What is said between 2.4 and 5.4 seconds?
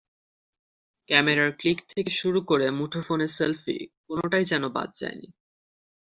করে মুঠোফোনে সেলফি কোনোটাই যেন বাদ যায়নি।